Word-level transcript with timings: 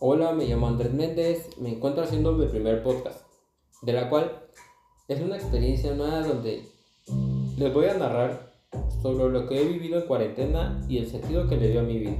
Hola, 0.00 0.32
me 0.32 0.44
llamo 0.44 0.66
Andrés 0.66 0.92
Méndez, 0.92 1.50
me 1.60 1.72
encuentro 1.72 2.02
haciendo 2.02 2.32
mi 2.32 2.46
primer 2.46 2.82
podcast, 2.82 3.20
de 3.82 3.92
la 3.92 4.10
cual 4.10 4.42
es 5.06 5.20
una 5.20 5.36
experiencia 5.36 5.94
nueva 5.94 6.26
donde 6.26 6.68
les 7.56 7.72
voy 7.72 7.86
a 7.86 7.94
narrar 7.94 8.52
sobre 9.00 9.30
lo 9.30 9.46
que 9.46 9.62
he 9.62 9.64
vivido 9.64 10.00
en 10.00 10.08
cuarentena 10.08 10.84
y 10.88 10.98
el 10.98 11.06
sentido 11.06 11.48
que 11.48 11.56
le 11.56 11.68
dio 11.68 11.80
a 11.80 11.84
mi 11.84 12.00
vida. 12.00 12.16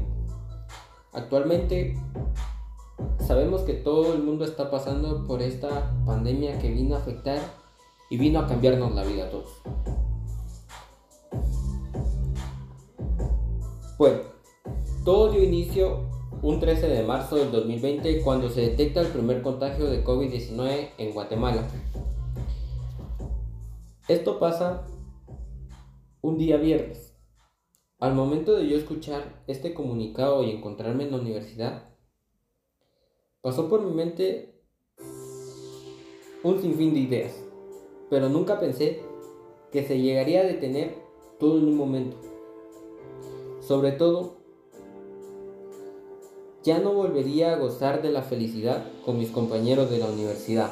Actualmente 1.12 1.98
sabemos 3.18 3.62
que 3.62 3.75
todo 3.75 4.14
el 4.14 4.22
mundo 4.22 4.45
está 4.45 4.70
pasando 4.70 5.27
por 5.27 5.43
esta 5.43 5.93
pandemia 6.06 6.61
que 6.61 6.70
vino 6.70 6.95
a 6.95 6.98
afectar 6.98 7.41
y 8.09 8.16
vino 8.18 8.38
a 8.38 8.46
cambiarnos 8.46 8.95
la 8.95 9.02
vida 9.02 9.25
a 9.25 9.30
todos. 9.30 9.50
Bueno, 13.98 14.20
todo 15.04 15.32
dio 15.32 15.43
inicio 15.43 16.14
un 16.45 16.61
13 16.61 16.88
de 16.88 17.02
marzo 17.04 17.36
del 17.36 17.50
2020 17.50 18.20
cuando 18.20 18.50
se 18.50 18.61
detecta 18.61 19.00
el 19.00 19.07
primer 19.07 19.40
contagio 19.40 19.86
de 19.86 20.04
COVID-19 20.04 20.90
en 20.98 21.14
Guatemala. 21.14 21.66
Esto 24.08 24.39
pasa 24.39 24.86
un 26.21 26.36
día 26.36 26.58
viernes. 26.58 27.16
Al 27.99 28.12
momento 28.12 28.57
de 28.57 28.68
yo 28.68 28.76
escuchar 28.76 29.43
este 29.46 29.72
comunicado 29.72 30.44
y 30.44 30.50
encontrarme 30.50 31.04
en 31.04 31.12
la 31.12 31.16
universidad, 31.16 31.94
pasó 33.41 33.70
por 33.70 33.80
mi 33.80 33.94
mente 33.94 34.61
un 36.42 36.61
sinfín 36.61 36.92
de 36.92 37.00
ideas, 37.00 37.42
pero 38.11 38.28
nunca 38.28 38.61
pensé 38.61 39.00
que 39.72 39.83
se 39.83 39.98
llegaría 39.98 40.42
a 40.42 40.44
detener 40.44 40.94
todo 41.41 41.56
en 41.56 41.69
un 41.69 41.77
momento. 41.78 42.19
Sobre 43.62 43.92
todo 43.92 44.44
ya 46.64 46.78
no 46.78 46.95
volvería 46.95 47.53
a 47.53 47.56
gozar 47.56 48.00
de 48.00 48.11
la 48.11 48.23
felicidad 48.23 48.84
con 49.05 49.19
mis 49.19 49.31
compañeros 49.31 49.91
de 49.91 49.98
la 49.98 50.06
universidad. 50.06 50.70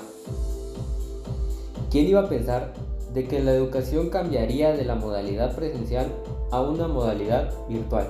¿Quién 1.90 2.06
iba 2.06 2.20
a 2.20 2.28
pensar 2.30 2.72
de 3.12 3.28
que 3.28 3.42
la 3.42 3.52
educación 3.52 4.08
cambiaría 4.08 4.72
de 4.72 4.86
la 4.86 4.94
modalidad 4.94 5.54
presencial 5.54 6.06
a 6.50 6.62
una 6.62 6.88
modalidad 6.88 7.52
virtual? 7.68 8.08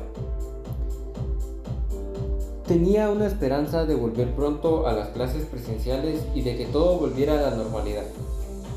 Tenía 2.69 3.11
una 3.11 3.27
esperanza 3.27 3.85
de 3.85 3.97
volver 3.97 4.33
pronto 4.37 4.87
a 4.87 4.93
las 4.93 5.09
clases 5.09 5.45
presenciales 5.47 6.23
y 6.37 6.43
de 6.43 6.57
que 6.57 6.67
todo 6.67 7.01
volviera 7.01 7.37
a 7.37 7.51
la 7.51 7.57
normalidad, 7.57 8.05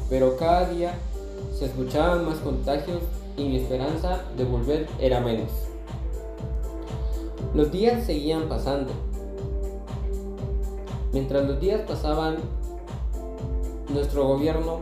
pero 0.09 0.35
cada 0.35 0.67
día 0.67 0.95
se 1.53 1.66
escuchaban 1.66 2.25
más 2.25 2.39
contagios 2.39 3.03
y 3.38 3.44
mi 3.44 3.57
esperanza 3.57 4.23
de 4.35 4.45
volver 4.45 4.88
era 4.99 5.22
menos. 5.22 5.51
Los 7.55 7.71
días 7.71 8.05
seguían 8.05 8.49
pasando. 8.49 8.91
Mientras 11.13 11.47
los 11.47 11.57
días 11.61 11.83
pasaban, 11.87 12.35
nuestro 13.87 14.27
gobierno 14.27 14.81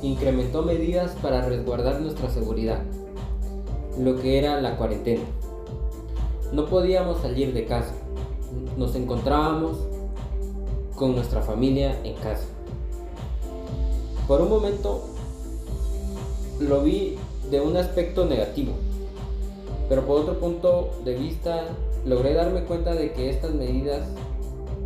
incrementó 0.00 0.62
medidas 0.62 1.10
para 1.20 1.42
resguardar 1.42 2.00
nuestra 2.00 2.30
seguridad, 2.30 2.78
lo 3.98 4.16
que 4.16 4.38
era 4.38 4.62
la 4.62 4.78
cuarentena. 4.78 5.24
No 6.54 6.64
podíamos 6.64 7.20
salir 7.20 7.52
de 7.52 7.66
casa, 7.66 7.92
nos 8.78 8.94
encontrábamos 8.94 9.76
con 10.96 11.14
nuestra 11.14 11.42
familia 11.42 12.00
en 12.02 12.14
casa. 12.14 12.46
Por 14.26 14.40
un 14.40 14.48
momento 14.48 15.04
lo 16.60 16.80
vi 16.80 17.18
de 17.50 17.60
un 17.60 17.76
aspecto 17.76 18.24
negativo, 18.24 18.72
pero 19.88 20.06
por 20.06 20.20
otro 20.20 20.38
punto 20.38 20.90
de 21.04 21.14
vista, 21.14 21.66
logré 22.04 22.34
darme 22.34 22.64
cuenta 22.64 22.94
de 22.94 23.12
que 23.12 23.30
estas 23.30 23.52
medidas 23.54 24.06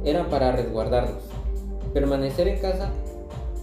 eran 0.04 0.28
para 0.28 0.52
resguardarnos. 0.52 1.22
Permanecer 1.92 2.48
en 2.48 2.60
casa 2.60 2.91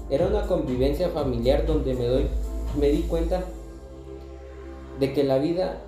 era 0.09 0.27
una 0.27 0.47
convivencia 0.47 1.09
familiar 1.09 1.65
donde 1.65 1.93
me, 1.93 2.05
doy, 2.05 2.27
me 2.79 2.89
di 2.89 3.03
cuenta 3.03 3.43
de 4.99 5.13
que 5.13 5.23
la 5.23 5.37
vida 5.37 5.81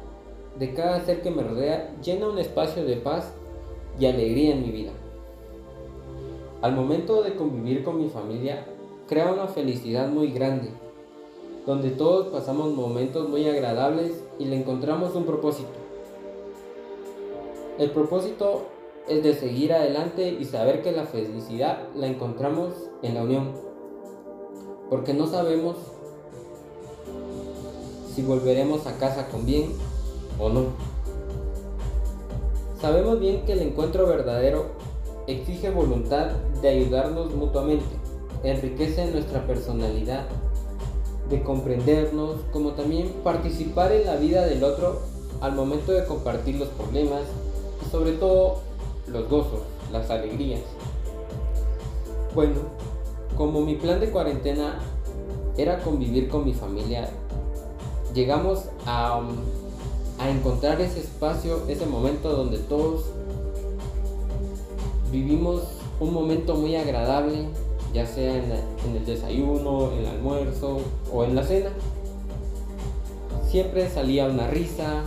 de 0.57 0.74
cada 0.74 1.06
ser 1.06 1.22
que 1.22 1.31
me 1.31 1.44
rodea 1.44 1.94
llena 2.03 2.28
un 2.28 2.40
espacio 2.40 2.84
de 2.84 2.96
paz 2.97 3.31
y 4.00 4.06
alegría 4.06 4.53
en 4.53 4.63
mi 4.63 4.72
vida. 4.72 4.91
Al 6.62 6.75
momento 6.75 7.22
de 7.22 7.36
convivir 7.36 7.84
con 7.84 8.00
mi 8.00 8.09
familia, 8.09 8.66
crea 9.07 9.31
una 9.31 9.47
felicidad 9.47 10.09
muy 10.09 10.31
grande 10.31 10.69
donde 11.68 11.90
todos 11.91 12.28
pasamos 12.28 12.74
momentos 12.74 13.28
muy 13.28 13.47
agradables 13.47 14.24
y 14.40 14.46
le 14.46 14.58
encontramos 14.58 15.16
un 15.16 15.25
propósito. 15.25 15.70
El 17.78 17.92
propósito 17.92 18.64
es 19.08 19.24
de 19.24 19.34
seguir 19.34 19.74
adelante 19.74 20.30
y 20.30 20.46
saber 20.46 20.81
que 20.81 20.92
la 20.92 21.06
felicidad 21.06 21.88
la 21.96 22.08
encontramos 22.08 22.74
en 23.02 23.16
la 23.16 23.24
unión, 23.24 23.52
porque 24.90 25.14
no 25.14 25.28
sabemos 25.28 25.78
si 28.14 28.24
volveremos 28.24 28.88
a 28.88 28.98
casa 28.98 29.28
con 29.30 29.46
bien 29.46 29.72
o 30.40 30.50
no. 30.50 30.66
Sabemos 32.81 33.19
bien 33.19 33.46
que 33.46 33.54
el 33.54 33.62
encuentro 33.62 34.08
verdadero 34.08 34.66
exige 35.28 35.69
voluntad 35.69 36.31
de 36.62 36.69
ayudarnos 36.69 37.34
mutuamente, 37.36 37.96
enriquece 38.44 39.12
nuestra 39.12 39.46
personalidad 39.46 40.25
de 41.30 41.44
comprendernos, 41.44 42.38
como 42.52 42.72
también 42.72 43.12
participar 43.24 43.92
en 43.92 44.06
la 44.06 44.16
vida 44.16 44.46
del 44.46 44.64
otro 44.64 45.02
al 45.42 45.54
momento 45.54 45.92
de 45.92 46.06
compartir 46.06 46.56
los 46.56 46.70
problemas 46.70 47.22
y 47.86 47.90
sobre 47.90 48.14
todo 48.14 48.60
los 49.08 49.30
gozos, 49.30 49.62
las 49.92 50.10
alegrías. 50.10 50.62
Bueno, 52.34 52.56
como 53.36 53.62
mi 53.62 53.76
plan 53.76 54.00
de 54.00 54.10
cuarentena 54.10 54.80
era 55.58 55.80
convivir 55.80 56.30
con 56.30 56.46
mi 56.46 56.54
familia, 56.54 57.10
llegamos 58.14 58.66
a, 58.86 59.22
a 60.20 60.30
encontrar 60.30 60.80
ese 60.82 61.00
espacio, 61.00 61.62
ese 61.68 61.86
momento 61.86 62.30
donde 62.30 62.58
todos 62.58 63.06
vivimos 65.12 65.64
un 66.00 66.14
momento 66.14 66.56
muy 66.56 66.76
agradable, 66.76 67.48
ya 67.94 68.06
sea 68.06 68.36
en, 68.36 68.96
el 68.96 69.06
desayuno, 69.06 69.92
en 69.92 70.00
el 70.00 70.06
almuerzo 70.08 70.80
o 71.12 71.24
en 71.24 71.36
la 71.36 71.44
cena. 71.44 71.70
Siempre 73.50 73.90
salía 73.90 74.25
una 74.25 74.48
risa, 74.48 75.03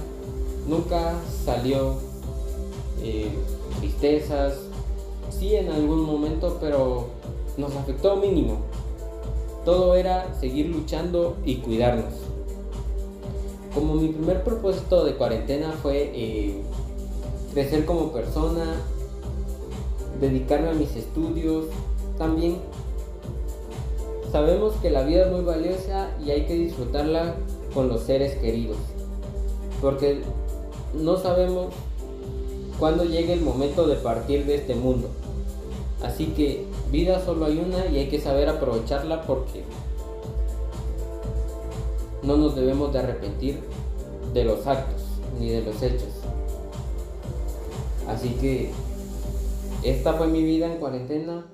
nunca 0.67 1.15
salió 1.45 1.97
eh, 3.03 3.31
tristezas, 3.79 4.55
sí 5.31 5.57
en 5.57 5.71
algún 5.71 6.03
momento, 6.03 6.59
pero 6.61 7.09
nos 7.57 7.77
afectó 7.77 8.17
mínimo. 8.17 8.59
Todo 9.65 9.95
era 9.95 10.35
seguir 10.41 10.67
luchando 10.67 11.37
y 11.45 11.57
cuidarnos. 11.57 12.15
Como 13.75 13.95
mi 13.95 14.09
primer 14.09 14.43
propósito 14.43 15.05
de 15.05 15.15
cuarentena 15.15 15.73
fue 15.83 16.11
eh, 16.15 16.63
crecer 17.53 17.85
como 17.85 18.11
persona, 18.11 18.75
dedicarme 20.21 20.71
a 20.71 20.73
mis 20.73 20.97
estudios, 20.97 21.67
también 22.21 22.59
sabemos 24.31 24.75
que 24.83 24.91
la 24.91 25.05
vida 25.05 25.25
es 25.25 25.33
muy 25.33 25.41
valiosa 25.41 26.11
y 26.23 26.31
hay 26.31 26.45
que 26.45 26.53
disfrutarla 26.53 27.37
con 27.73 27.89
los 27.89 28.03
seres 28.03 28.35
queridos. 28.35 28.77
Porque 29.81 30.21
no 30.93 31.17
sabemos 31.17 31.73
cuándo 32.79 33.05
llegue 33.05 33.33
el 33.33 33.41
momento 33.41 33.87
de 33.87 33.97
partir 33.97 34.45
de 34.45 34.57
este 34.57 34.75
mundo. 34.75 35.09
Así 36.03 36.27
que 36.27 36.67
vida 36.93 37.25
solo 37.25 37.47
hay 37.47 37.59
una 37.59 37.87
y 37.87 38.01
hay 38.01 38.11
que 38.11 38.21
saber 38.21 38.51
aprovecharla 38.51 39.23
porque 39.23 39.65
no 42.23 42.37
nos 42.37 42.55
debemos 42.55 42.93
de 42.93 42.99
arrepentir 42.99 43.61
de 44.35 44.45
los 44.45 44.67
actos 44.67 45.01
ni 45.39 45.49
de 45.49 45.63
los 45.63 45.83
hechos. 45.83 46.11
Así 48.07 48.29
que 48.39 48.73
esta 49.83 50.13
fue 50.13 50.27
mi 50.27 50.43
vida 50.43 50.67
en 50.67 50.79
cuarentena. 50.79 51.47